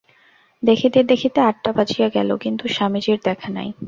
দেখিতে 0.63 0.99
দেখিতে 1.03 1.39
আটটা 1.41 1.71
বাজিয়া 1.71 2.07
গেল, 2.09 2.29
কিন্তু 2.37 2.63
স্বামীজীর 2.67 3.19
দেখা 3.23 3.49
নাই। 3.49 3.69